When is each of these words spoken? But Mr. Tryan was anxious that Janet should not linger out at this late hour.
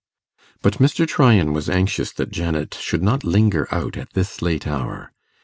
But 0.63 0.79
Mr. 0.79 1.07
Tryan 1.07 1.53
was 1.53 1.69
anxious 1.69 2.11
that 2.13 2.31
Janet 2.31 2.73
should 2.73 3.03
not 3.03 3.23
linger 3.23 3.67
out 3.71 3.97
at 3.97 4.13
this 4.13 4.41
late 4.41 4.65
hour. 4.65 5.11